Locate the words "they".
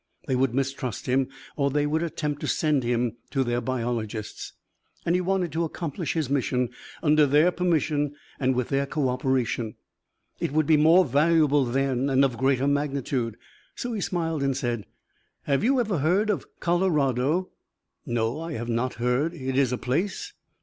0.25-0.35, 1.69-1.85